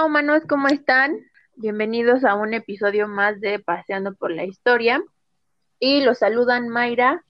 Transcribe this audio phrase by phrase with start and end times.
[0.00, 1.18] Hola humanos, ¿cómo están?
[1.56, 5.04] Bienvenidos a un episodio más de Paseando por la Historia.
[5.78, 7.22] Y los saludan Mayra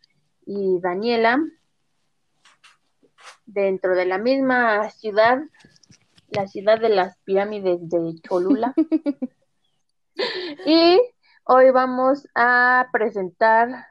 [0.46, 1.41] y Daniela
[3.45, 5.41] dentro de la misma ciudad,
[6.29, 8.73] la ciudad de las pirámides de Cholula.
[10.64, 11.00] y
[11.43, 13.84] hoy vamos a presentar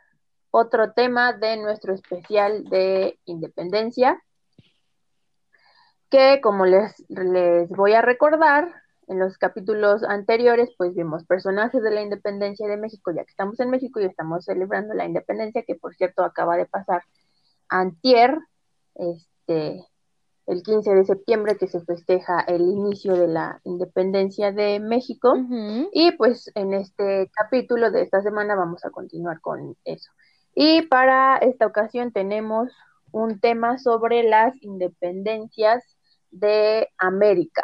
[0.52, 4.24] otro tema de nuestro especial de independencia
[6.10, 8.74] que como les, les voy a recordar,
[9.10, 13.60] en los capítulos anteriores, pues vimos personajes de la independencia de México, ya que estamos
[13.60, 17.02] en México y estamos celebrando la independencia, que por cierto acaba de pasar
[17.68, 18.38] antier,
[18.94, 19.84] este,
[20.46, 25.34] el 15 de septiembre, que se festeja el inicio de la independencia de México.
[25.92, 30.12] Y pues en este capítulo de esta semana vamos a continuar con eso.
[30.54, 32.72] Y para esta ocasión tenemos
[33.12, 35.84] un tema sobre las independencias
[36.32, 37.64] de América,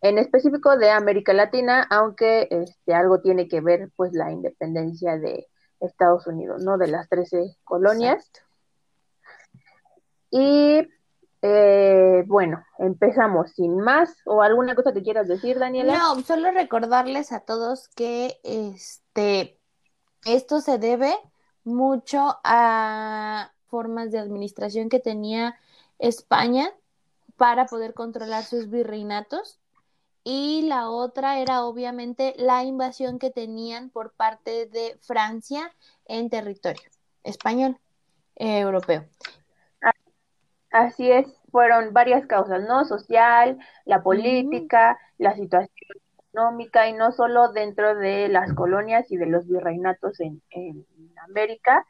[0.00, 5.46] en específico de América Latina, aunque este, algo tiene que ver pues la independencia de
[5.80, 6.78] Estados Unidos, ¿no?
[6.78, 8.30] De las 13 colonias.
[10.30, 10.88] Y
[11.42, 15.98] eh, bueno, empezamos sin más o alguna cosa que quieras decir, Daniela.
[15.98, 19.58] No, solo recordarles a todos que este
[20.26, 21.14] esto se debe
[21.64, 25.56] mucho a formas de administración que tenía
[25.98, 26.70] España
[27.40, 29.58] para poder controlar sus virreinatos.
[30.24, 35.72] Y la otra era obviamente la invasión que tenían por parte de Francia
[36.04, 36.82] en territorio
[37.24, 37.78] español,
[38.36, 39.06] eh, europeo.
[40.70, 42.84] Así es, fueron varias causas, ¿no?
[42.84, 45.70] Social, la política, la situación
[46.28, 50.84] económica y no solo dentro de las colonias y de los virreinatos en, en
[51.24, 51.86] América,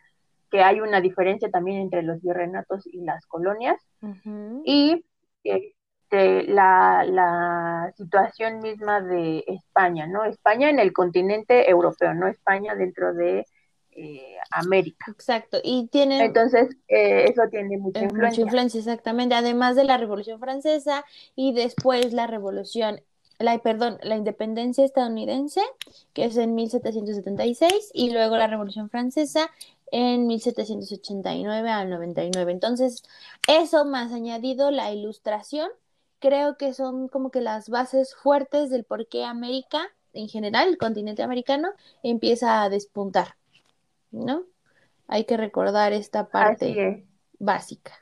[0.49, 3.81] que hay una diferencia también entre los virreinatos y las colonias.
[4.65, 5.05] Y
[6.11, 10.25] la, la, situación misma de España, ¿no?
[10.25, 13.47] España en el continente europeo, no España dentro de
[13.93, 15.07] eh, América.
[15.09, 16.25] Exacto, y tiene...
[16.25, 18.29] Entonces, eh, eso tiene mucha influencia.
[18.29, 21.05] Mucha influencia, exactamente, además de la Revolución Francesa
[21.37, 23.01] y después la Revolución
[23.41, 25.63] la, perdón, la independencia estadounidense,
[26.13, 29.51] que es en 1776, y luego la Revolución Francesa
[29.93, 32.53] en 1789 al 99.
[32.53, 33.03] Entonces,
[33.49, 35.69] eso más añadido la ilustración,
[36.19, 39.81] creo que son como que las bases fuertes del por qué América,
[40.13, 41.71] en general, el continente americano,
[42.03, 43.37] empieza a despuntar,
[44.11, 44.45] ¿no?
[45.09, 47.07] Hay que recordar esta parte
[47.39, 47.93] básica.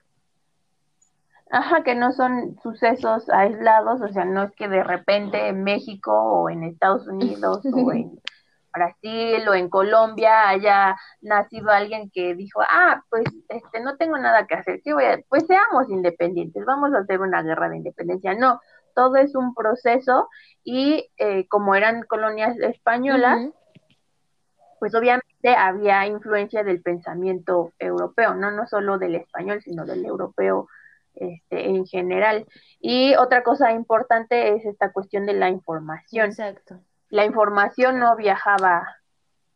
[1.51, 6.13] Ajá, que no son sucesos aislados, o sea, no es que de repente en México
[6.13, 8.21] o en Estados Unidos o en
[8.73, 14.47] Brasil o en Colombia haya nacido alguien que dijo, ah, pues este, no tengo nada
[14.47, 15.21] que hacer, ¿qué voy a?
[15.29, 18.35] pues seamos independientes, vamos a hacer una guerra de independencia.
[18.35, 18.61] No,
[18.95, 20.29] todo es un proceso
[20.65, 23.51] y eh, como eran colonias españolas,
[24.81, 30.69] pues obviamente había influencia del pensamiento europeo, no, no solo del español, sino del europeo
[31.15, 32.47] este, en general.
[32.81, 36.27] Y otra cosa importante es esta cuestión de la información.
[36.27, 36.81] Exacto
[37.11, 38.97] la información no viajaba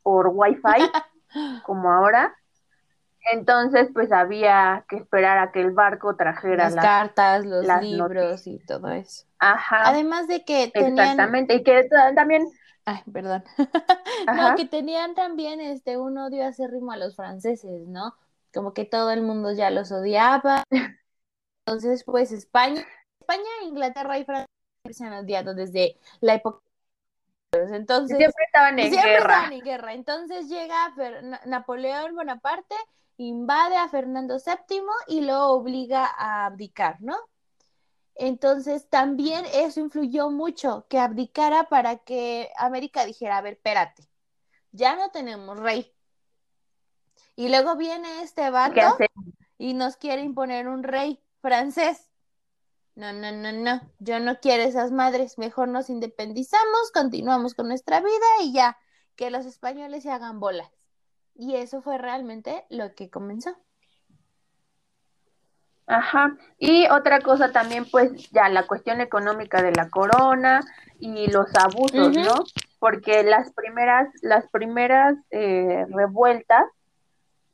[0.03, 0.91] por Wi-Fi
[1.65, 2.37] como ahora.
[3.31, 8.59] Entonces, pues había que esperar a que el barco trajera las, cartas, los libros y
[8.67, 9.27] todo eso.
[9.39, 9.89] Ajá.
[9.89, 10.99] Además de que tenían...
[10.99, 12.49] Exactamente, y que también...
[12.85, 13.45] Ay, perdón.
[14.27, 18.17] no, que tenían también este un odio acérrimo a los franceses, ¿no?
[18.53, 20.65] Como que todo el mundo ya los odiaba.
[21.65, 22.85] Entonces, pues España,
[23.21, 24.49] España, Inglaterra y Francia
[24.91, 26.61] se han odiado desde la época
[27.53, 29.49] entonces, siempre estaban en guerra.
[29.53, 29.93] en guerra.
[29.93, 30.95] Entonces llega
[31.45, 32.75] Napoleón Bonaparte,
[33.19, 37.17] invade a Fernando VII y lo obliga a abdicar, ¿no?
[38.15, 44.09] Entonces también eso influyó mucho, que abdicara para que América dijera, a ver, espérate,
[44.71, 45.95] ya no tenemos rey.
[47.37, 48.97] Y luego viene este vato
[49.59, 52.12] y nos quiere imponer un rey francés.
[52.95, 58.01] No, no, no, no, yo no quiero esas madres, mejor nos independizamos, continuamos con nuestra
[58.01, 58.77] vida y ya,
[59.17, 60.71] que los españoles se hagan bolas.
[61.35, 63.57] Y eso fue realmente lo que comenzó.
[65.87, 70.61] Ajá, y otra cosa también, pues ya la cuestión económica de la corona
[70.99, 72.45] y los abusos, ¿no?
[72.79, 76.65] Porque las primeras, las primeras eh, revueltas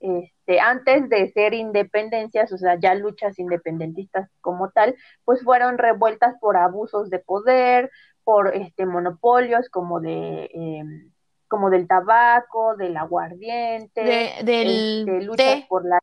[0.01, 6.37] este, antes de ser independencias, o sea, ya luchas independentistas como tal, pues fueron revueltas
[6.41, 7.91] por abusos de poder,
[8.25, 11.11] por este monopolios como de em,
[11.49, 14.03] como del tabaco, del aguardiente,
[14.45, 15.99] del este, luchas por la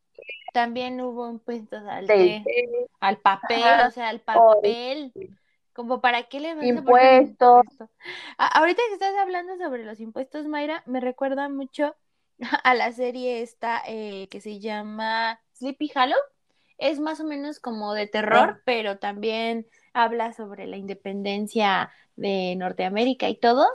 [0.55, 2.07] también hubo impuestos al,
[3.01, 5.11] al papel, o sea, al papel.
[5.73, 7.65] Como para qué le vas impuestos.
[8.37, 11.93] ahorita que estás hablando sobre los impuestos, Mayra, me recuerda mucho
[12.63, 16.19] a la serie esta eh, que se llama Sleepy Hollow.
[16.77, 23.29] Es más o menos como de terror, pero también habla sobre la independencia de Norteamérica
[23.29, 23.65] y todo.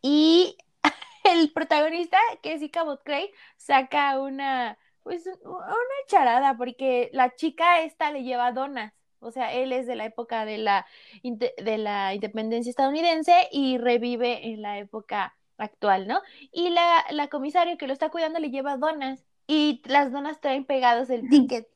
[0.00, 0.56] Y
[1.24, 8.10] el protagonista, que es Ika Craig, saca una, pues, una charada, porque la chica esta
[8.12, 8.94] le lleva donas.
[9.20, 10.86] O sea, él es de la época de la,
[11.22, 16.22] de la independencia estadounidense y revive en la época actual, ¿no?
[16.52, 20.64] Y la, la comisaria que lo está cuidando le lleva donas y las donas traen
[20.64, 21.68] pegados el ticket.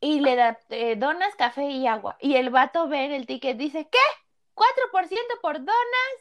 [0.00, 2.16] Y le da eh, donas, café y agua.
[2.20, 3.98] Y el vato ve en el ticket, dice, ¿qué?
[4.54, 6.16] ¿4% por donas?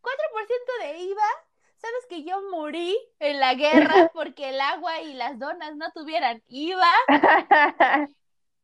[0.00, 1.30] ¿4% de IVA?
[1.76, 6.42] ¿Sabes que yo morí en la guerra porque el agua y las donas no tuvieran
[6.48, 6.92] IVA?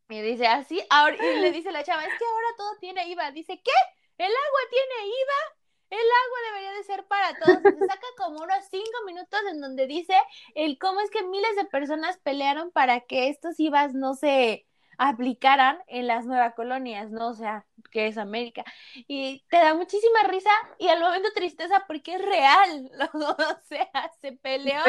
[0.08, 3.32] Y dice así, ahora, y le dice la chava, es que ahora todo tiene IVA.
[3.32, 3.72] Dice, ¿qué?
[4.18, 5.55] ¿El agua tiene IVA?
[5.88, 7.62] El agua debería de ser para todos.
[7.62, 10.14] Se saca como unos cinco minutos en donde dice
[10.54, 14.66] el cómo es que miles de personas pelearon para que estos IVAs no se
[14.98, 17.28] aplicaran en las nuevas colonias, ¿no?
[17.28, 18.64] O sea, que es América.
[19.06, 22.90] Y te da muchísima risa y al momento tristeza porque es real.
[23.14, 23.90] o sea,
[24.20, 24.82] se peleó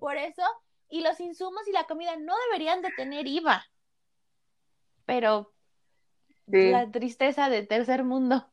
[0.00, 0.42] por eso.
[0.88, 3.64] Y los insumos y la comida no deberían de tener IVA.
[5.06, 5.52] Pero
[6.46, 8.51] la tristeza de tercer mundo.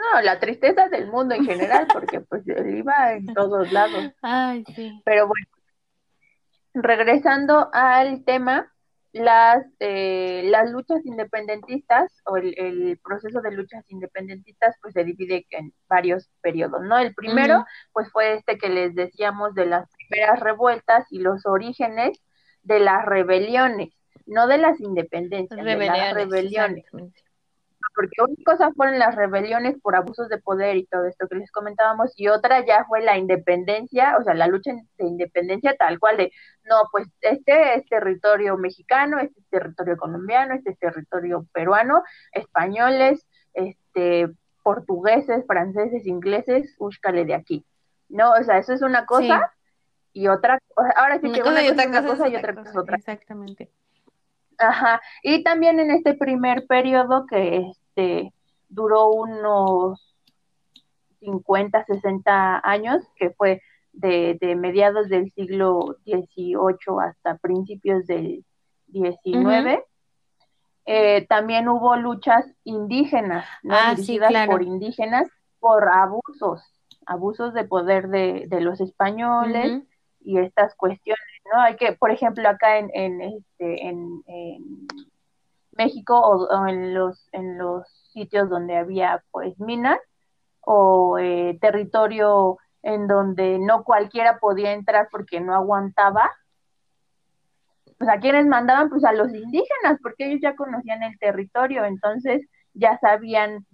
[0.00, 4.12] No, la tristeza del mundo en general, porque pues él iba en todos lados.
[4.22, 5.00] Ay, sí.
[5.04, 5.46] Pero bueno,
[6.74, 8.72] regresando al tema,
[9.12, 15.74] las, eh, las luchas independentistas o el, proceso de luchas independentistas pues se divide en
[15.88, 16.98] varios periodos, ¿no?
[16.98, 22.22] El primero pues fue este que les decíamos de las primeras revueltas y los orígenes
[22.62, 23.90] de las rebeliones,
[24.26, 26.84] no de las independencias, de las rebeliones
[28.00, 31.52] porque una cosa fueron las rebeliones por abusos de poder y todo esto que les
[31.52, 36.16] comentábamos, y otra ya fue la independencia, o sea, la lucha de independencia tal cual
[36.16, 36.32] de,
[36.64, 42.02] no, pues este es territorio mexicano, este es territorio colombiano, este es territorio peruano,
[42.32, 44.30] españoles, este,
[44.62, 47.66] portugueses, franceses, ingleses, búscale de aquí.
[48.08, 49.52] No, o sea, eso es una cosa
[50.14, 50.58] y otra,
[50.96, 52.96] ahora sí que una, cosa, una cosa, y otra cosa es otra.
[52.96, 53.70] Exactamente.
[54.56, 58.32] Ajá, y también en este primer periodo que este,
[58.68, 60.16] duró unos
[61.20, 66.56] 50, 60 años, que fue de, mediados del siglo XVIII
[67.02, 68.44] hasta principios del
[68.92, 69.80] XIX.
[70.86, 73.74] Eh, también hubo luchas indígenas, ¿no?
[73.74, 73.94] Ah,
[74.46, 75.28] por indígenas
[75.58, 76.62] por abusos,
[77.06, 79.82] abusos de poder de, los españoles
[80.20, 81.20] y estas cuestiones,
[81.52, 81.60] ¿no?
[81.60, 84.22] Hay que, por ejemplo, acá en, en, este, en
[85.80, 89.98] México o, en los en los sitios donde había pues minas
[90.60, 96.30] o eh, territorio en donde no cualquiera podía entrar porque no aguantaba.
[97.98, 102.46] Pues a quienes mandaban pues a los indígenas porque ellos ya conocían el territorio entonces
[102.74, 103.66] ya sabían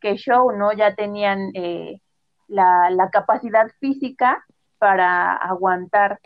[0.00, 2.00] que show no ya tenían eh,
[2.48, 4.44] la, la capacidad física
[4.78, 6.20] para aguantar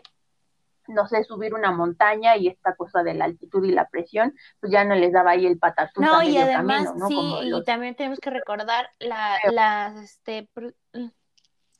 [0.87, 4.71] no sé, subir una montaña y esta cosa de la altitud y la presión, pues
[4.71, 8.29] ya no les daba ahí el patatús no, y además, Sí, y también tenemos que
[8.29, 10.49] recordar la, las, este,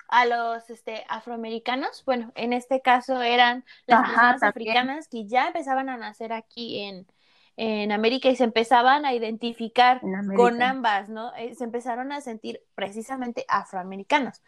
[0.07, 5.89] a los este, afroamericanos, bueno, en este caso eran las personas africanas que ya empezaban
[5.89, 7.07] a nacer aquí en,
[7.55, 10.01] en América y se empezaban a identificar
[10.35, 11.33] con ambas, ¿no?
[11.35, 14.41] Eh, se empezaron a sentir precisamente afroamericanos.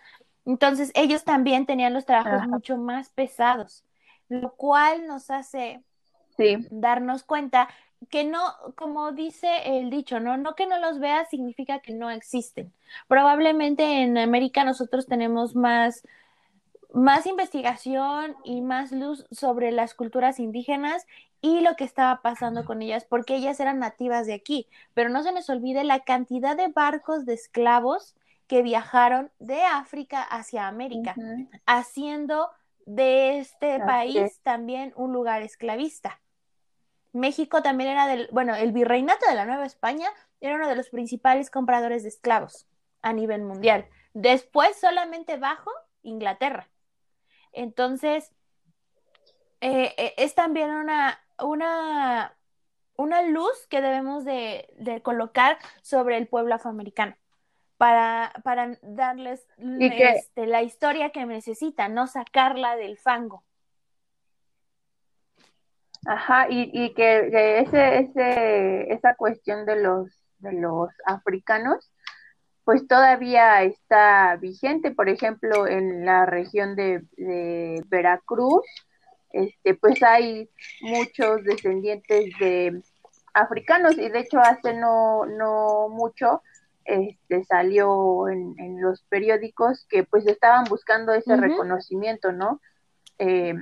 [0.45, 3.86] Entonces, ellos también tenían los trabajos mucho más pesados
[4.29, 5.83] lo cual nos hace
[6.71, 7.69] darnos cuenta
[8.09, 8.41] que no,
[8.75, 10.37] como dice el dicho, ¿no?
[10.37, 12.73] No que no los veas significa que no existen.
[13.07, 16.03] Probablemente en América nosotros tenemos más,
[16.93, 21.05] más investigación y más luz sobre las culturas indígenas
[21.41, 24.67] y lo que estaba pasando con ellas, porque ellas eran nativas de aquí.
[24.93, 28.15] Pero no se nos olvide la cantidad de barcos de esclavos
[28.47, 31.15] que viajaron de África hacia América,
[31.65, 32.49] haciendo
[32.85, 36.21] de este país también un lugar esclavista.
[37.11, 40.09] México también era del, bueno, el virreinato de la Nueva España
[40.41, 42.67] era uno de los principales compradores de esclavos
[43.01, 43.87] a nivel mundial.
[44.13, 45.71] Después solamente bajo
[46.01, 46.69] Inglaterra.
[47.51, 48.31] Entonces,
[49.61, 52.35] eh, eh, es también una, una,
[52.95, 57.15] una luz que debemos de, de colocar sobre el pueblo afroamericano
[57.83, 63.43] para, para darles este, la historia que necesitan, no sacarla del fango.
[66.05, 71.91] Ajá, y, y que, que ese, ese, esa cuestión de los, de los africanos,
[72.63, 78.65] pues todavía está vigente, por ejemplo, en la región de, de Veracruz,
[79.31, 80.49] este, pues hay
[80.79, 82.81] muchos descendientes de
[83.33, 86.41] africanos y de hecho hace no, no mucho
[86.85, 92.59] este, salió en, en los periódicos que pues estaban buscando ese reconocimiento, ¿no?
[93.19, 93.55] Eh,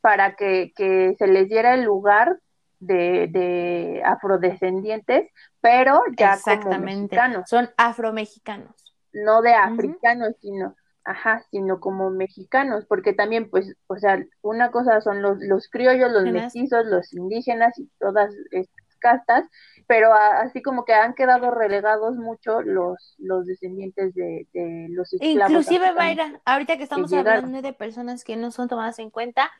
[0.00, 2.38] para que, que se les diera el lugar
[2.80, 6.84] de, de afrodescendientes, pero ya como Exactamente.
[6.84, 8.94] mexicanos, Son afromexicanos.
[9.12, 15.00] no de africanos, sino, ajá, sino como mexicanos, porque también, pues, o sea, una cosa
[15.00, 19.44] son los, los criollos, los mestizos, los indígenas y todas estas castas,
[19.86, 25.12] pero a- así como que han quedado relegados mucho los, los descendientes de, de los
[25.12, 25.92] esclavos Inclusive.
[25.92, 29.50] Mayra, ahorita que estamos hablando de personas que no son tomadas en cuenta,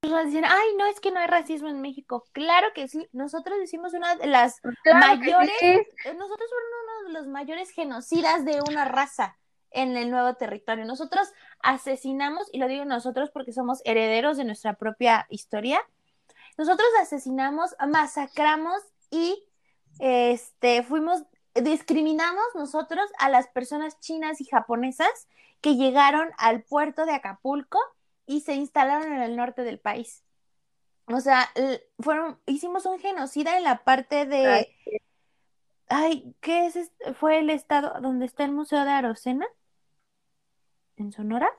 [0.00, 2.24] personas dicen, ay, no, es que no hay racismo en México.
[2.32, 5.86] Claro que sí, nosotros hicimos una de las Claro mayores, sí.
[6.04, 9.36] eh, nosotros fuimos uno de los mayores genocidas de una raza
[9.70, 10.84] en el nuevo territorio.
[10.84, 15.80] Nosotros asesinamos, y lo digo nosotros porque somos herederos de nuestra propia historia,
[16.58, 19.44] nosotros asesinamos, masacramos y
[19.98, 21.22] este, fuimos,
[21.54, 25.28] discriminamos nosotros a las personas chinas y japonesas
[25.60, 27.78] que llegaron al puerto de Acapulco
[28.26, 30.24] y se instalaron en el norte del país.
[31.06, 31.50] O sea,
[31.98, 34.66] fueron, hicimos un genocida en la parte de, Ay,
[35.88, 36.76] ay, ¿qué es?
[36.76, 37.14] este?
[37.14, 39.46] ¿Fue el estado donde está el Museo de Arocena?
[40.96, 41.50] ¿En Sonora?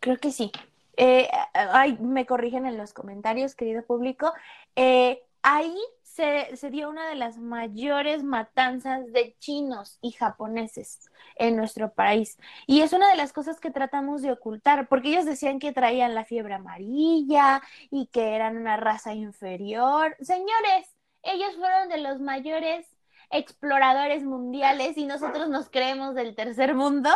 [0.00, 0.50] Creo que sí.
[0.96, 4.32] Eh, ay, me corrigen en los comentarios, querido público.
[4.76, 11.56] Eh, ahí se, se dio una de las mayores matanzas de chinos y japoneses en
[11.56, 12.38] nuestro país.
[12.66, 16.14] Y es una de las cosas que tratamos de ocultar, porque ellos decían que traían
[16.14, 20.16] la fiebre amarilla y que eran una raza inferior.
[20.20, 22.86] Señores, ellos fueron de los mayores
[23.30, 27.10] exploradores mundiales y nosotros nos creemos del tercer mundo.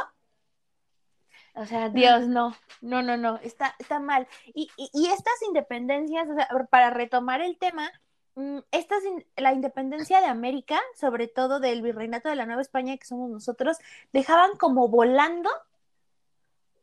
[1.56, 4.26] O sea, Dios, no, no, no, no, está, está mal.
[4.46, 7.90] Y, y, y estas independencias, o sea, para retomar el tema,
[8.34, 12.96] mm, estas in- la independencia de América, sobre todo del virreinato de la Nueva España,
[12.96, 13.78] que somos nosotros,
[14.12, 15.48] dejaban como volando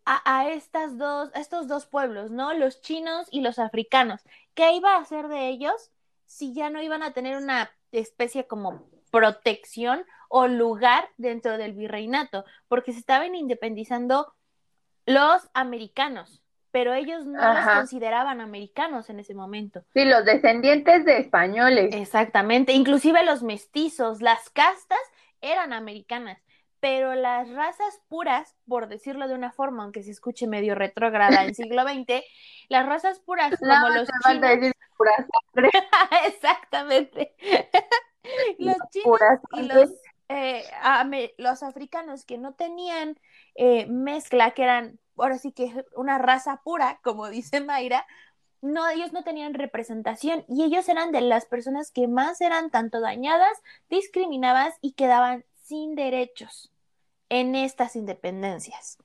[0.05, 2.53] a, a estas dos, a estos dos pueblos, ¿no?
[2.53, 4.21] Los chinos y los africanos.
[4.53, 5.91] ¿Qué iba a hacer de ellos
[6.25, 12.45] si ya no iban a tener una especie como protección o lugar dentro del virreinato?
[12.67, 14.33] Porque se estaban independizando
[15.13, 17.79] los americanos, pero ellos no los Ajá.
[17.79, 19.83] consideraban americanos en ese momento.
[19.93, 21.93] Sí, los descendientes de españoles.
[21.95, 24.99] Exactamente, inclusive los mestizos, las castas
[25.41, 26.41] eran americanas,
[26.79, 31.53] pero las razas puras, por decirlo de una forma, aunque se escuche medio retrógrada en
[31.55, 32.23] siglo XX,
[32.69, 35.11] las razas puras como No, los chinos, decir pura
[35.53, 35.69] sangre,
[36.27, 37.35] exactamente,
[38.59, 39.19] los chinos
[39.51, 39.89] y los,
[40.29, 43.19] eh, los africanos que no tenían
[43.55, 48.05] eh, mezcla, que eran ahora sí que una raza pura, como dice Mayra,
[48.61, 52.99] no, ellos no tenían representación y ellos eran de las personas que más eran tanto
[52.99, 56.71] dañadas, discriminadas y quedaban sin derechos
[57.29, 58.97] en estas independencias.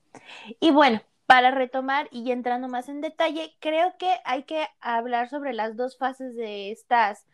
[0.59, 5.53] Y bueno, para retomar y entrando más en detalle, creo que hay que hablar sobre
[5.53, 7.25] las dos fases de estas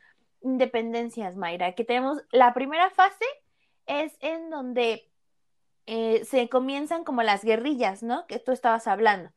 [0.42, 3.25] independencias, Mayra, que tenemos la primera fase
[3.86, 5.10] es en donde
[5.86, 8.25] eh, se comienzan como las guerrillas, ¿no?
[8.28, 9.32] Que tú estabas hablando.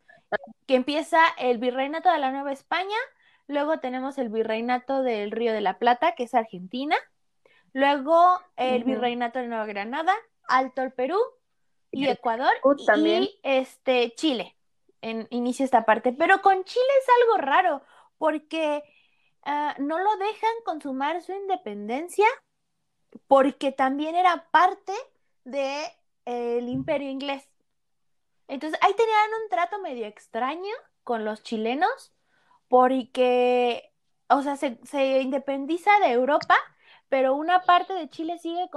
[0.67, 2.97] Que empieza el virreinato de la Nueva España,
[3.47, 6.97] luego tenemos el virreinato del Río de la Plata, que es Argentina,
[7.73, 10.15] luego el virreinato de Nueva Granada,
[10.49, 11.19] Alto el Perú
[11.91, 12.53] y Ecuador
[12.97, 14.57] y este Chile.
[15.03, 17.83] En, inicia esta parte, pero con Chile es algo raro
[18.19, 18.83] porque
[19.45, 22.27] ah, no lo dejan consumar su independencia
[23.29, 24.93] porque también era parte
[26.27, 27.49] del imperio inglés.
[28.49, 30.73] Entonces ahí tenían un trato medio extraño
[31.05, 32.13] con los chilenos
[32.69, 33.93] porque,
[34.29, 36.57] o sea, se, se independiza de Europa,
[37.09, 38.69] pero una parte de Chile sigue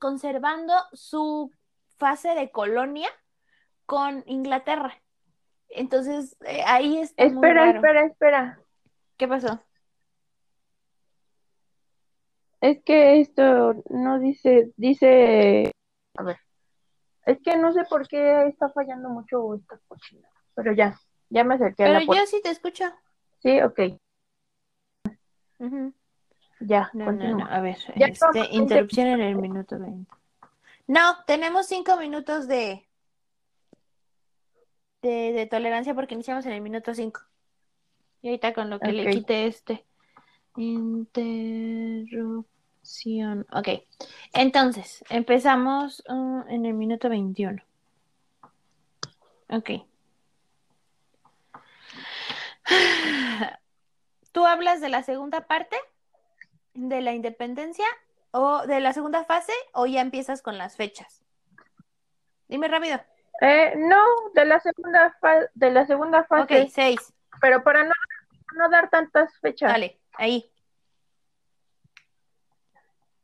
[0.00, 1.52] conservando su
[1.98, 3.08] fase de colonia
[3.86, 5.02] con Inglaterra.
[5.70, 7.84] Entonces eh, ahí está muy Espera, raro.
[7.84, 8.60] espera, espera.
[9.16, 9.60] ¿Qué pasó?
[12.60, 15.70] Es que esto no dice, dice,
[16.16, 16.38] a ver,
[17.26, 20.98] es que no sé por qué está fallando mucho esta cochina, pero ya,
[21.30, 22.24] ya me acerqué a la puerta.
[22.24, 22.84] yo sí te escucho.
[23.40, 23.80] Sí, ok,
[26.60, 27.46] ya, No, no, no.
[27.46, 30.10] A ver, Ya este, interrupción en el minuto 20.
[30.86, 32.86] No, tenemos cinco minutos de,
[35.02, 37.20] de, de tolerancia porque iniciamos en el minuto 5.
[38.22, 39.84] Y ahorita con lo que le quite este.
[40.56, 42.46] Interrupción.
[43.52, 43.68] Ok.
[44.32, 47.62] Entonces, empezamos uh, en el minuto 21.
[49.48, 49.70] Ok.
[54.32, 55.76] ¿Tú hablas de la segunda parte
[56.74, 57.86] de la independencia
[58.32, 61.22] o de la segunda fase o ya empiezas con las fechas?
[62.48, 63.00] Dime rápido.
[63.40, 65.16] Eh, no, de la segunda
[65.54, 66.64] de la segunda fase.
[66.64, 67.14] Ok, seis.
[67.40, 67.92] Pero para no,
[68.56, 69.72] no dar tantas fechas.
[69.72, 70.53] Dale, ahí.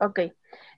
[0.00, 0.20] Ok.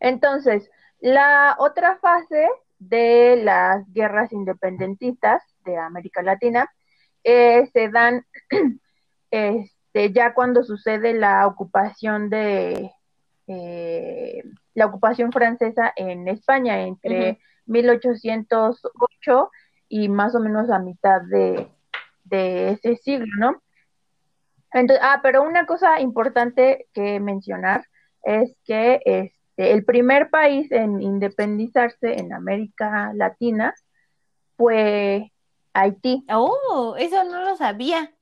[0.00, 2.48] Entonces, la otra fase
[2.78, 6.68] de las guerras independentistas de América Latina
[7.22, 8.26] eh, se dan
[9.30, 12.90] este, ya cuando sucede la ocupación de
[13.46, 14.42] eh,
[14.74, 19.50] la ocupación francesa en España entre 1808
[19.88, 21.70] y más o menos a mitad de,
[22.30, 23.62] ese siglo, ¿no?
[24.72, 27.84] Entonces, ah, pero una cosa importante que mencionar
[28.22, 33.74] es que este, el primer país en independizarse en América Latina
[34.56, 35.32] fue
[35.72, 36.24] Haití.
[36.28, 38.12] Oh, eso no lo sabía.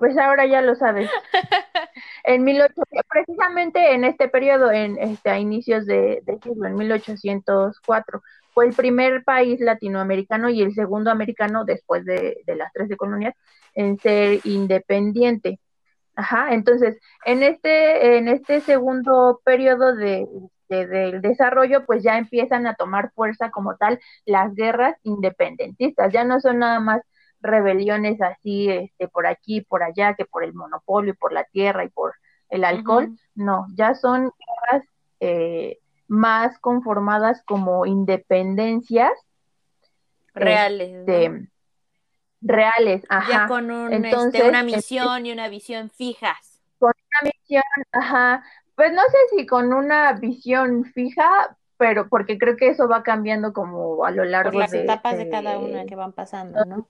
[0.00, 1.10] Pues ahora ya lo sabes.
[2.24, 2.74] En 18,
[3.08, 9.24] precisamente en este periodo, en este, a inicios de, siglo, en 1804, fue el primer
[9.24, 13.34] país latinoamericano y el segundo americano después de, de las de colonias
[13.74, 15.60] en ser independiente.
[16.20, 20.28] Ajá, entonces, en este, en este segundo periodo de,
[20.68, 26.38] del desarrollo, pues ya empiezan a tomar fuerza como tal las guerras independentistas, ya no
[26.38, 27.00] son nada más
[27.40, 31.84] rebeliones así este, por aquí, por allá, que por el monopolio, y por la tierra
[31.84, 32.12] y por
[32.50, 34.30] el alcohol, no, ya son
[34.70, 34.86] guerras
[35.20, 39.12] eh, más conformadas como independencias
[40.34, 40.98] reales.
[40.98, 41.48] Este,
[42.40, 43.30] reales, ajá.
[43.30, 46.62] Ya con este, una misión y una visión fijas.
[46.78, 52.56] Con una misión, ajá, pues no sé si con una visión fija, pero porque creo
[52.56, 55.96] que eso va cambiando como a lo largo de las etapas de, cada una que
[55.96, 56.88] van pasando, ¿no?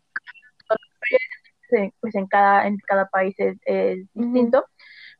[2.00, 3.56] Pues en cada, en cada país es,
[4.12, 4.66] distinto,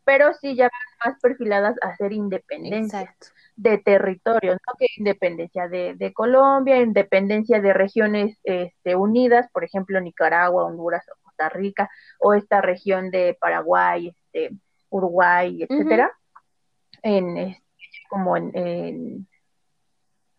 [0.05, 3.15] pero sí ya van más perfiladas a ser independencia
[3.61, 4.75] de territorios, ¿no?
[4.79, 11.23] Que independencia de, de, Colombia, independencia de regiones este, unidas, por ejemplo, Nicaragua, Honduras o
[11.23, 14.51] Costa Rica, o esta región de Paraguay, este,
[14.89, 16.13] Uruguay, etcétera
[17.03, 17.63] en este,
[18.09, 19.27] como en, en,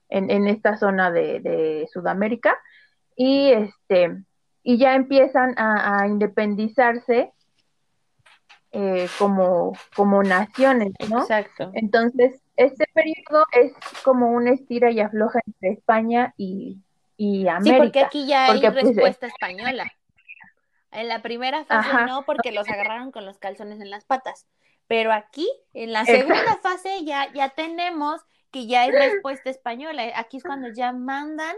[0.09, 2.57] en, esta zona de, Sudamérica
[3.15, 4.23] y este
[4.63, 7.31] y ya empiezan a, independizarse
[8.71, 11.21] eh, como, como naciones, ¿no?
[11.21, 11.71] Exacto.
[11.73, 16.77] Entonces, este periodo es como una estira y afloja entre España y,
[17.17, 17.75] y América.
[17.75, 19.91] Sí, porque aquí ya hay pues, respuesta española.
[20.91, 24.45] En la primera fase no, porque los agarraron con los calzones en las patas.
[24.87, 30.03] Pero aquí, en la segunda fase, ya, ya tenemos que ya hay respuesta española.
[30.15, 31.55] Aquí es cuando ya mandan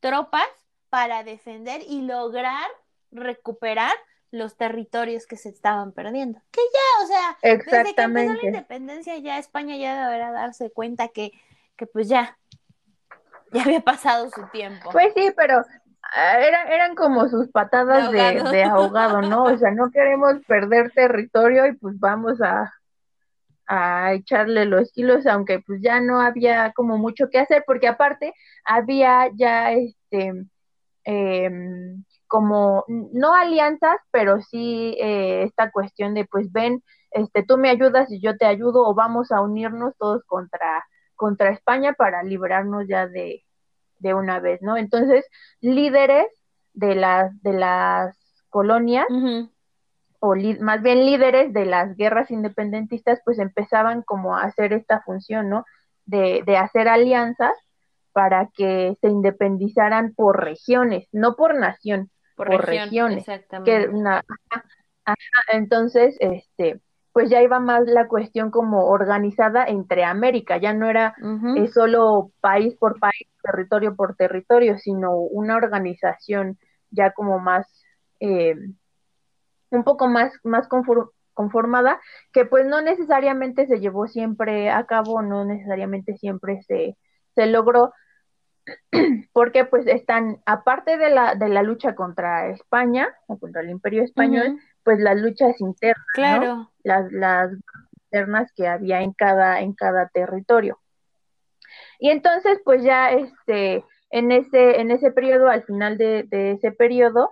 [0.00, 0.48] tropas
[0.88, 2.68] para defender y lograr
[3.10, 3.92] recuperar
[4.30, 6.40] los territorios que se estaban perdiendo.
[6.50, 11.08] Que ya, o sea, desde que empezó la independencia, ya España ya deberá darse cuenta
[11.08, 11.32] que,
[11.76, 12.36] que pues ya,
[13.52, 14.90] ya había pasado su tiempo.
[14.92, 15.64] Pues sí, pero
[16.14, 19.44] ah, eran, eran como sus patadas de, ahogado, ¿no?
[19.44, 22.72] O sea, no queremos perder territorio y pues vamos a,
[23.66, 28.34] a echarle los kilos, aunque pues ya no había como mucho que hacer, porque aparte
[28.64, 30.46] había ya este
[31.04, 37.70] em, como no alianzas, pero sí eh, esta cuestión de pues ven, este tú me
[37.70, 40.84] ayudas y yo te ayudo o vamos a unirnos todos contra
[41.14, 43.42] contra España para librarnos ya de,
[43.98, 44.76] de una vez, ¿no?
[44.76, 45.24] Entonces,
[45.60, 46.26] líderes
[46.74, 48.16] de las de las
[48.50, 49.06] colonias
[50.18, 55.48] o más bien líderes de las guerras independentistas, pues empezaban como a hacer esta función,
[55.48, 55.64] ¿no?
[56.04, 57.54] De, de hacer alianzas
[58.12, 63.24] para que se independizaran por regiones, no por nación, por, regiones.
[63.64, 64.22] Que una,
[65.52, 66.80] entonces, este,
[67.12, 71.14] pues ya iba más la cuestión como organizada entre América, ya no era
[71.56, 76.58] eh, solo país por país, territorio por territorio, sino una organización
[76.90, 77.66] ya como más
[78.20, 78.54] eh,
[79.70, 80.68] un poco más, más
[81.34, 82.00] conformada,
[82.32, 86.96] que pues no necesariamente se llevó siempre a cabo, no necesariamente siempre se,
[87.34, 87.92] se logró,
[89.32, 94.02] porque pues están, aparte de la, de la lucha contra España, o contra el imperio
[94.02, 96.70] español, pues las luchas internas, claro.
[96.82, 97.50] las, las
[98.04, 100.78] internas que había en cada, en cada territorio.
[101.98, 106.72] Y entonces, pues ya este, en ese, en ese periodo, al final de, de ese
[106.72, 107.30] periodo,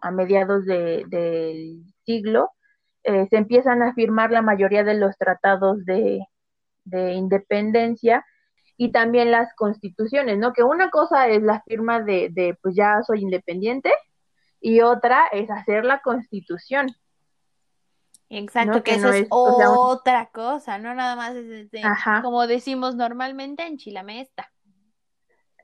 [0.00, 2.50] a mediados del siglo,
[3.04, 6.20] eh, se empiezan a firmar la mayoría de los tratados de,
[6.84, 8.24] independencia
[8.76, 10.52] y también las constituciones, ¿no?
[10.52, 13.90] Que una cosa es la firma de, de, pues ya soy independiente
[14.60, 16.94] y otra es hacer la constitución.
[18.28, 21.70] Exacto, que, eso es otra cosa, no nada más es
[22.22, 24.50] como decimos normalmente en Chilamesta.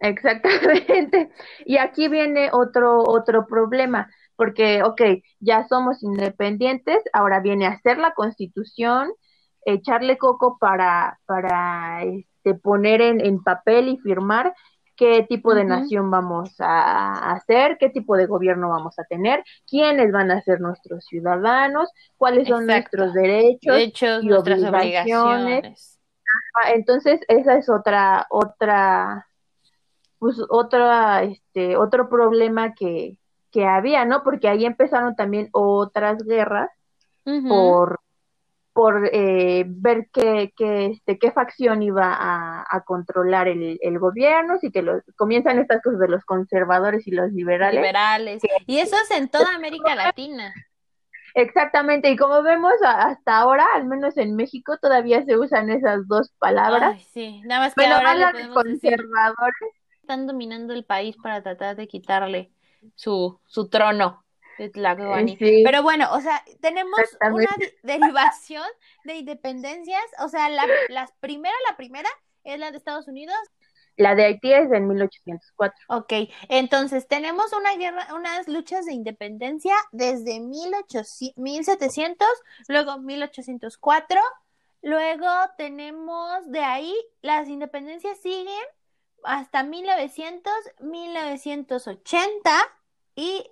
[0.00, 1.30] Exactamente.
[1.66, 5.00] Y aquí viene otro, otro problema, porque, ok,
[5.40, 9.12] ya somos independientes, ahora viene a hacer la constitución,
[9.64, 12.02] echarle coco para, para
[12.42, 14.54] este, poner en, en papel y firmar
[14.96, 20.12] qué tipo de nación vamos a hacer, qué tipo de gobierno vamos a tener, quiénes
[20.12, 23.80] van a ser nuestros ciudadanos, cuáles son nuestros derechos,
[24.22, 25.98] y obligaciones.
[26.74, 29.26] Entonces, esa es otra, otra
[30.18, 33.18] pues otra, este, otro problema que,
[33.50, 34.22] que había, ¿no?
[34.22, 36.70] Porque ahí empezaron también otras guerras
[37.48, 37.98] por,
[38.72, 44.70] por eh, ver qué, qué, este, qué facción iba a, controlar el, el, gobierno, y
[44.70, 47.80] que los, comienzan estas cosas de los conservadores y los liberales.
[47.80, 48.42] Liberales.
[48.66, 50.52] y eso es en toda América Latina.
[51.34, 56.30] Exactamente, y como vemos hasta ahora, al menos en México, todavía se usan esas dos
[56.38, 57.02] palabras.
[57.12, 62.52] sí, nada más que ahora de conservadores están dominando el país para tratar de quitarle
[62.94, 64.21] su, su trono.
[65.38, 65.62] Sí.
[65.64, 67.46] Pero bueno, o sea, tenemos una
[67.82, 68.66] derivación
[69.04, 72.08] de independencias, o sea, la, las primera, la primera
[72.44, 73.36] es la de Estados Unidos.
[73.96, 75.78] La de Haití es en 1804.
[75.88, 76.12] Ok,
[76.48, 82.26] entonces tenemos una guerra, unas luchas de independencia desde 1800, 1700,
[82.68, 84.20] luego 1804,
[84.80, 88.64] luego tenemos de ahí, las independencias siguen
[89.24, 92.50] hasta 1900, 1980
[93.14, 93.44] y...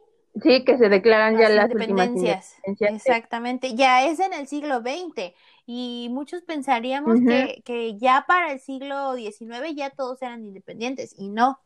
[0.42, 2.56] Sí, que se declaran ya las independencias.
[2.64, 5.34] Exactamente, ya es en el siglo XX
[5.66, 11.28] y muchos pensaríamos que, que, ya para el siglo XIX ya todos eran independientes y
[11.28, 11.60] no,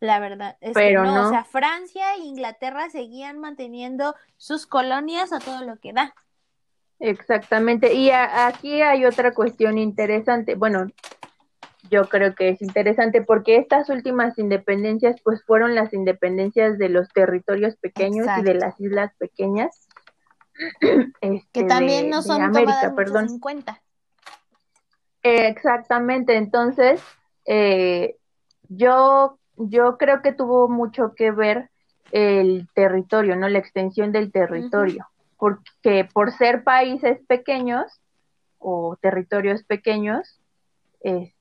[0.00, 1.26] la verdad es que no.
[1.26, 6.14] o sea, Francia e Inglaterra seguían manteniendo sus colonias a todo lo que da.
[6.98, 10.86] Exactamente, y aquí hay otra cuestión interesante, bueno,
[11.90, 17.08] yo creo que es interesante porque estas últimas independencias pues fueron las independencias de los
[17.10, 19.88] territorios pequeños y de las islas pequeñas
[21.20, 23.26] este, que también no son América, perdón.
[23.28, 23.82] en cuenta.
[25.22, 27.02] exactamente, entonces
[27.44, 28.16] eh,
[28.68, 31.70] yo yo creo que tuvo mucho que ver
[32.12, 35.06] el territorio, no la extensión del territorio,
[35.38, 38.00] porque por ser países pequeños
[38.58, 40.40] o territorios pequeños,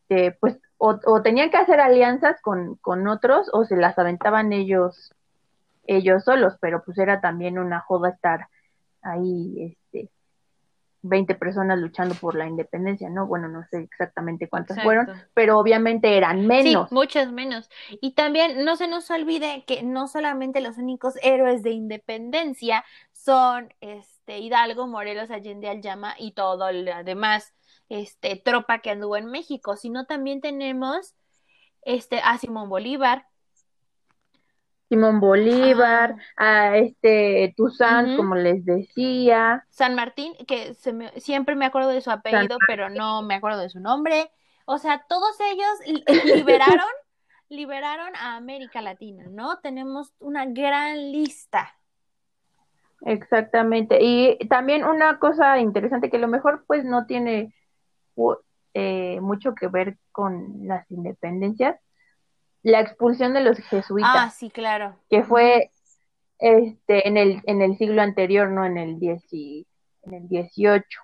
[0.08, 5.14] este, pues o, tenían que hacer alianzas con, con otros o se las aventaban ellos
[5.88, 8.48] ellos solos, pero pues era también una joda estar
[9.02, 10.10] ahí este
[11.02, 13.28] 20 personas luchando por la independencia, ¿no?
[13.28, 16.90] Bueno, no sé exactamente cuántas fueron, pero obviamente eran menos.
[16.90, 17.70] Sí, muchas menos.
[18.02, 23.74] Y también no se nos olvide que no solamente los únicos héroes de independencia son
[23.82, 27.55] este Hidalgo, Morelos, Allende, Alyama y todo lo demás
[27.90, 31.14] este, tropa que anduvo en México, sino también tenemos
[31.82, 33.28] este, a Simón Bolívar.
[34.90, 39.66] Simón Bolívar, a este Tuzán, como les decía.
[39.70, 40.76] San Martín, que
[41.18, 44.30] siempre me acuerdo de su apellido, pero no me acuerdo de su nombre.
[44.66, 46.86] O sea, todos ellos liberaron,
[47.50, 49.58] liberaron a América Latina, ¿no?
[49.60, 51.76] Tenemos una gran lista.
[53.02, 54.00] Exactamente.
[54.02, 57.54] Y también una cosa interesante que a lo mejor pues no tiene
[58.74, 61.80] eh, mucho que ver con las independencias,
[62.64, 64.12] la expulsión de los jesuitas.
[64.14, 64.98] Ah, sí, claro.
[65.10, 65.72] Que fue
[66.40, 71.00] este en el en el siglo anterior, no en el en el 18.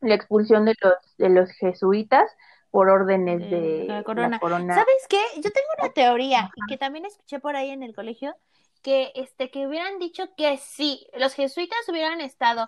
[0.00, 2.30] La expulsión de los de los jesuitas
[2.70, 4.38] por órdenes de, la, corona.
[4.74, 5.20] ¿Sabes qué?
[5.36, 8.36] Yo tengo una teoría y que también escuché por ahí en el colegio
[8.82, 12.66] que este que hubieran dicho que si los jesuitas hubieran estado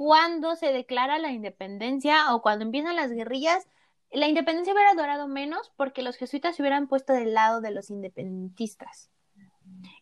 [0.00, 3.68] cuando se declara la independencia o cuando empiezan las guerrillas,
[4.10, 7.90] la independencia hubiera durado menos porque los jesuitas se hubieran puesto del lado de los
[7.90, 9.10] independentistas.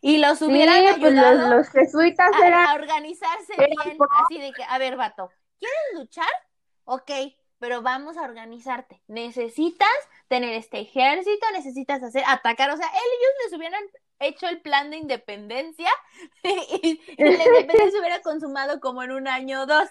[0.01, 4.95] Y los hubieran pues ayudado los, jesuitas a, organizarse bien, así de que, a ver,
[4.95, 6.31] vato, ¿quieres luchar?
[6.85, 7.11] Ok,
[7.59, 9.03] pero vamos a organizarte.
[9.09, 9.89] Necesitas
[10.29, 13.83] tener este ejército, necesitas hacer, atacar, o sea, ellos les hubieran
[14.21, 15.91] hecho el plan de independencia
[16.43, 19.89] y, la independencia hubiera consumado como en un año o dos,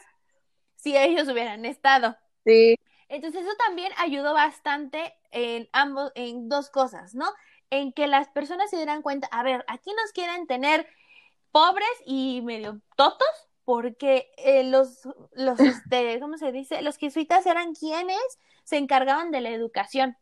[0.76, 2.18] si ellos hubieran estado.
[2.46, 2.76] Sí.
[3.10, 7.26] Entonces eso también ayudó bastante en ambos, en dos cosas, ¿no?
[7.70, 10.88] En que las personas se dieran cuenta, a ver, aquí nos quieren tener
[11.52, 13.28] pobres y medio totos,
[13.64, 16.82] porque eh, los, los, este, ¿cómo se dice?
[16.82, 18.22] Los jesuitas eran quienes
[18.64, 20.18] se encargaban de la educación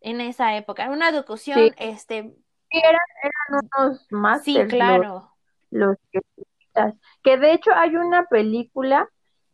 [0.00, 2.34] en esa época, una educación, este...
[2.70, 5.30] Sí, eran, eran unos más Sí, claro.
[5.70, 6.94] Los, jesuitas.
[7.22, 9.08] Que de hecho hay una película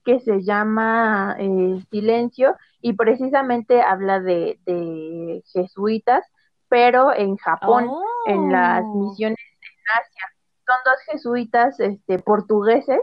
[0.05, 6.25] que se llama eh, Silencio y precisamente habla de, de jesuitas,
[6.69, 7.91] pero en Japón,
[8.27, 8.95] en las Oh.
[8.95, 10.29] misiones en Asia.
[10.67, 13.01] Son dos jesuitas este, portugueses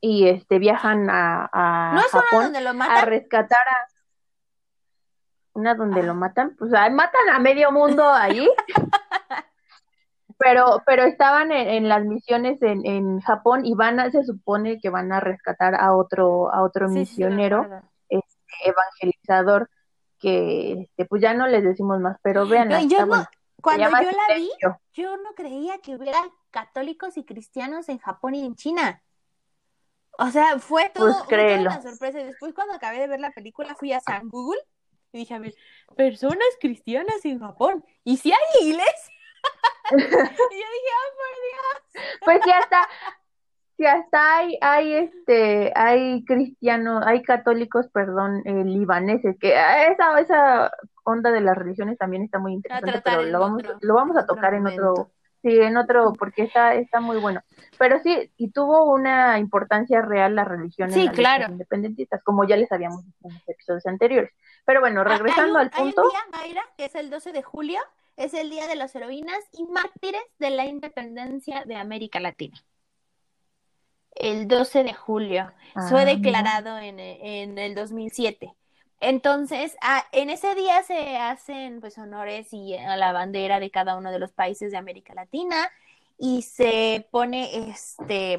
[0.00, 3.97] y este viajan a, a ¿No es una Japón donde lo a rescatar a
[5.58, 6.04] una donde Ah.
[6.04, 8.48] lo matan, pues ah, matan a medio mundo ahí.
[10.40, 14.78] Pero, pero estaban en, en las misiones en, en Japón y van a, se supone
[14.78, 17.88] que van a rescatar a otro, a otro Sí, sí, me misionero acuerdo.
[18.64, 19.68] evangelizador
[20.20, 23.26] que este, pues ya no les decimos más, pero vean, No, yo no-
[23.60, 24.48] Cuando yo la vi,
[24.92, 26.20] yo no creía que hubiera
[26.52, 29.02] católicos y cristianos en Japón y en China.
[30.20, 31.70] O sea, fue todo, Pues créelo.
[31.70, 32.18] una sorpresa.
[32.18, 34.60] Después, cuando acabé de ver la película, fui a San Google
[35.12, 35.54] y dije, a ver,
[35.96, 37.84] personas cristianas en Japón.
[38.04, 39.14] ¿Y si hay iglesia?
[39.90, 41.80] y yo dije, ah,
[42.24, 42.88] Pues ya está,
[43.76, 50.20] si hasta hay, hay este, hay cristianos, hay católicos, perdón, eh, libaneses, que ah, esa,
[50.20, 50.70] esa
[51.04, 54.20] onda de las religiones también está muy interesante, pero lo vamos, otro- lo vamos a
[54.22, 55.10] otro tocar en otro.
[55.42, 57.42] Sí, en otro, porque está, está muy bueno.
[57.78, 61.46] Pero sí, y tuvo una importancia real la religión en las claro.
[61.52, 64.30] independentistas, como ya les habíamos dicho en los episodios anteriores.
[64.64, 67.10] Pero bueno, Ah, hay regresando un- al hay un punto, día, Mayra, que es el
[67.10, 67.80] 12 de julio,
[68.16, 72.56] es el Día de las Heroínas y Mártires de la Independencia de América Latina.
[74.16, 75.52] El 12 de julio.
[75.88, 78.52] Fue Ah, declarado en, en el 2007.
[79.00, 83.96] Entonces, ah, en ese día se hacen pues honores y a la bandera de cada
[83.96, 85.70] uno de los países de América Latina
[86.18, 88.38] y se pone este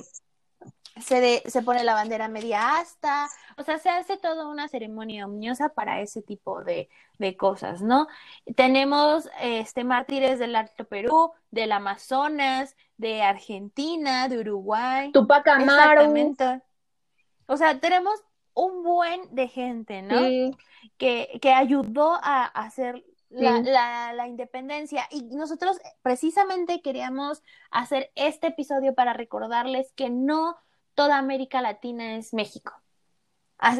[0.99, 5.25] se, de- se pone la bandera media asta, o sea, se hace toda una ceremonia
[5.25, 8.07] omniosa para ese tipo de, de cosas, ¿no?
[8.57, 15.11] Tenemos este mártires del Alto Perú, del Amazonas, de Argentina, de Uruguay.
[15.13, 16.61] Tupac Amaru, Exactamente.
[17.45, 18.19] O sea, tenemos
[18.59, 20.19] un buen de gente, ¿no?
[20.19, 20.51] sí,
[20.97, 23.63] Que, que ayudó a hacer la, Sí.
[23.63, 25.05] la- la independencia.
[25.11, 30.57] Y nosotros precisamente queríamos hacer este episodio para recordarles que no
[30.95, 32.73] toda América Latina es México.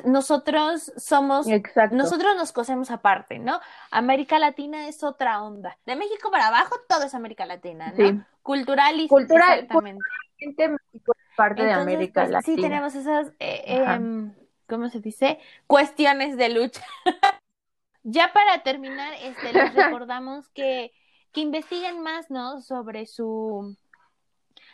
[0.05, 1.95] Nosotros somos exacto.
[1.95, 3.61] nosotros nos cosemos aparte, ¿no?
[3.91, 5.77] América Latina es otra onda.
[5.85, 8.09] De México para abajo, todo es América Latina, ¿no?
[8.09, 8.19] Sí.
[8.43, 10.01] Cultural y Cultural- exactamente.
[10.37, 12.55] México es parte de América pues, Latina.
[12.55, 13.85] sí tenemos esas, eh.
[14.69, 15.39] ¿Cómo se dice?
[15.67, 16.83] Cuestiones de lucha.
[18.03, 20.93] ya para terminar, este, les recordamos que,
[21.31, 22.61] que investiguen más, ¿no?
[22.61, 23.75] Sobre su,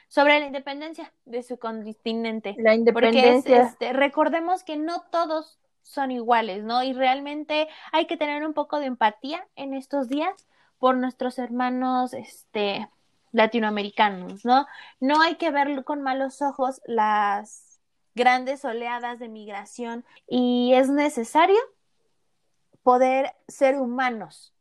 [0.08, 2.55] sobre la independencia de su continente.
[2.60, 3.62] La Porque es, independencia.
[3.63, 6.84] este, recordemos que no todos son iguales, ¿no?
[6.84, 10.47] Y realmente hay que tener un poco de empatía en estos días
[10.79, 12.89] por nuestros hermanos, este,
[13.31, 14.65] latinoamericanos, ¿no?
[14.99, 17.64] No hay que ver con malos ojos las
[18.15, 21.58] grandes oleadas de migración y es necesario
[22.82, 24.54] poder ser humanos,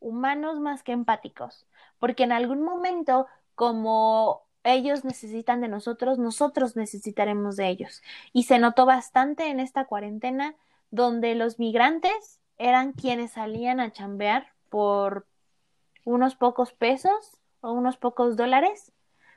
[0.00, 1.66] humanos más que empáticos,
[1.98, 8.02] porque en algún momento, como ellos necesitan de nosotros, nosotros necesitaremos de ellos.
[8.32, 10.56] Y se notó bastante en esta cuarentena,
[10.90, 15.26] donde los migrantes eran quienes salían a chambear por
[16.04, 18.92] unos pocos pesos o unos pocos dólares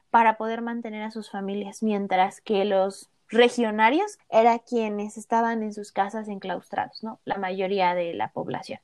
[0.09, 5.91] para poder mantener a sus familias, mientras que los regionarios eran quienes estaban en sus
[5.91, 7.19] casas enclaustrados, ¿no?
[7.25, 8.79] La mayoría de la población.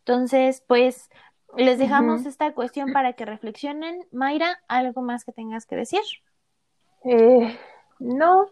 [0.00, 1.10] Entonces, pues
[1.56, 4.06] les dejamos esta cuestión para que reflexionen.
[4.10, 6.00] Mayra, ¿algo más que tengas que decir?
[7.04, 7.58] Eh,
[7.98, 8.46] no,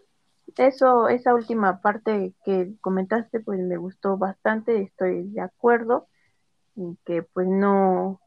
[0.57, 6.07] eso, esa última parte que comentaste, pues me gustó bastante, estoy de acuerdo,
[6.75, 8.21] y que pues no,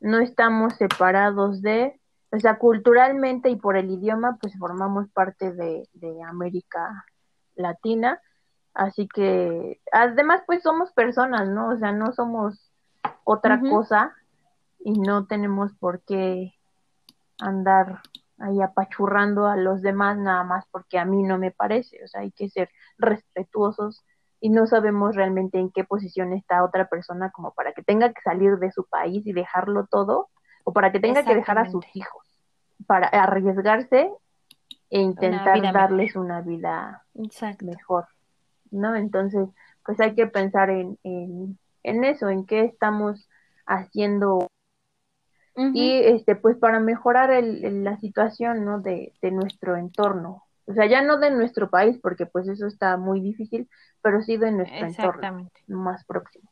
[0.00, 5.88] no estamos separados de, o sea, culturalmente y por el idioma, pues formamos parte de,
[5.94, 7.04] de América
[7.54, 8.20] Latina,
[8.74, 11.70] así que además pues somos personas, ¿no?
[11.70, 12.72] O sea, no somos
[13.24, 14.14] otra cosa
[14.78, 16.54] y no tenemos por qué
[17.38, 18.00] andar
[18.38, 22.20] ahí apachurrando a los demás nada más porque a mí no me parece, o sea,
[22.20, 24.04] hay que ser respetuosos
[24.40, 28.20] y no sabemos realmente en qué posición está otra persona como para que tenga que
[28.22, 30.28] salir de su país y dejarlo todo
[30.66, 32.26] o para que tenga que dejar a sus hijos
[32.86, 34.10] para arriesgarse
[34.90, 37.64] e intentar darles una vida Exacto.
[37.64, 38.06] mejor,
[38.72, 38.96] ¿no?
[38.96, 39.48] Entonces,
[39.84, 43.28] pues hay que pensar en, en, en eso, en qué estamos
[43.64, 44.48] haciendo
[45.72, 48.80] y este pues para mejorar el, la situación ¿no?
[48.80, 52.98] de, de nuestro entorno o sea ya no de nuestro país porque pues eso está
[52.98, 53.66] muy difícil
[54.02, 56.50] pero sí de nuestro entorno más próximo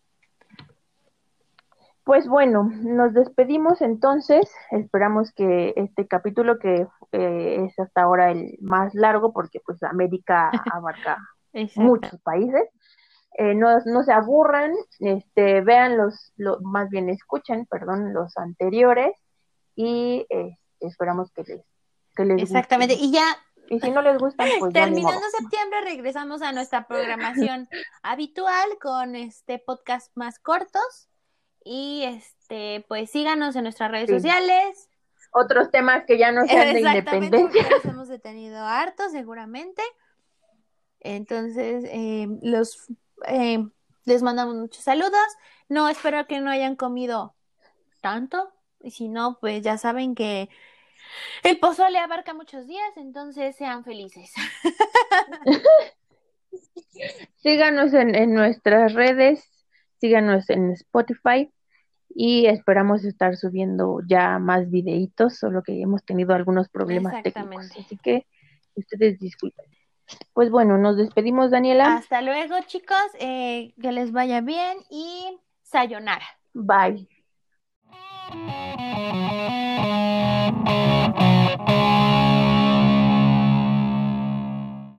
[2.04, 4.50] pues bueno, nos despedimos entonces.
[4.70, 10.50] Esperamos que este capítulo, que eh, es hasta ahora el más largo, porque pues América
[10.72, 11.18] abarca
[11.76, 12.68] muchos países,
[13.38, 19.12] eh, no, no, se aburran, este, vean los, más bien escuchen, perdón, los anteriores
[19.74, 21.64] y eh, esperamos que les,
[22.14, 23.24] que les Exactamente, y ya
[23.68, 27.68] y si no les gustan, pues Terminando septiembre regresamos a nuestra programación
[28.02, 31.08] habitual con este podcast más cortos
[31.64, 34.90] y este pues síganos en nuestras redes sociales.
[35.32, 37.68] Otros temas que ya no sean de independencia.
[37.70, 39.82] Los hemos detenido harto seguramente.
[41.00, 42.86] Entonces, eh, los
[43.26, 43.58] eh,
[44.04, 45.26] les mandamos muchos saludos.
[45.68, 47.34] No, espero que no hayan comido
[48.00, 48.52] tanto.
[48.80, 50.50] Y si no, pues ya saben que
[51.42, 54.32] el pozole abarca muchos días, entonces sean felices.
[57.36, 59.48] síganos en, en nuestras redes,
[60.00, 61.53] síganos en Spotify
[62.14, 67.70] y esperamos estar subiendo ya más videitos, solo que hemos tenido algunos problemas técnicos.
[67.78, 68.26] Así que
[68.76, 69.66] ustedes disculpen.
[70.32, 71.96] Pues bueno, nos despedimos, Daniela.
[71.96, 72.96] Hasta luego, chicos.
[73.18, 76.26] Eh, que les vaya bien y sayonara.
[76.52, 77.08] Bye.